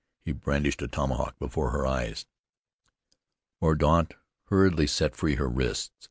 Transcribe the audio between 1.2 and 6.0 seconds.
before her eyes. Mordaunt hurriedly set free her wrists.